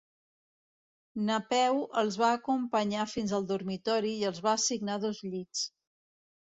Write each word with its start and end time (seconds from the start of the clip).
Napeu 1.27 1.83
els 2.03 2.19
va 2.23 2.31
acompanyar 2.39 3.07
fins 3.13 3.37
al 3.41 3.47
dormitori 3.55 4.19
i 4.19 4.27
els 4.35 4.45
va 4.49 4.59
assignar 4.59 5.01
dos 5.09 5.25
llits. 5.33 5.67